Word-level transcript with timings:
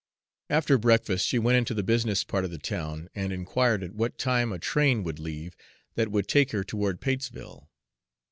After 0.49 0.79
breakfast 0.79 1.27
she 1.27 1.37
went 1.37 1.59
into 1.59 1.75
the 1.75 1.83
business 1.83 2.23
part 2.23 2.43
of 2.43 2.49
the 2.49 2.57
town 2.57 3.07
and 3.13 3.31
inquired 3.31 3.83
at 3.83 3.93
what 3.93 4.17
time 4.17 4.51
a 4.51 4.57
train 4.57 5.03
would 5.03 5.19
leave 5.19 5.55
that 5.93 6.09
would 6.09 6.27
take 6.27 6.49
her 6.53 6.63
toward 6.63 6.99
Patesville. 6.99 7.69